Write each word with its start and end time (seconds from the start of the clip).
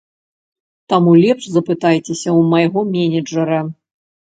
Таму 0.93 1.11
лепш 1.23 1.43
запытайцеся 1.51 2.25
ў 2.37 2.41
майго 2.51 2.79
менеджэра. 2.93 3.67